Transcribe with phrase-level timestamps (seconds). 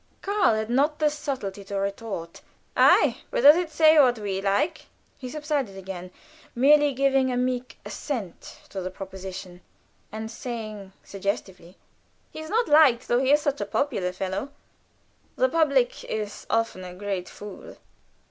[0.23, 2.41] Karl had not the subtlety to retort,
[2.75, 4.87] "Ay, but does it say what we like?"
[5.19, 6.09] He subsided again,
[6.55, 9.61] merely giving a meek assent to the proposition,
[10.11, 11.77] and saying, suggestively:
[12.31, 14.49] "He's not liked, though he is such a popular fellow."
[15.35, 17.75] "The public is often a great fool."